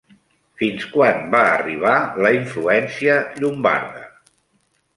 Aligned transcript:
Fins 0.61 0.85
quan 0.93 1.19
va 1.35 1.41
arribar 1.49 1.93
la 2.27 2.33
influència 2.39 3.21
llombarda? 3.43 4.05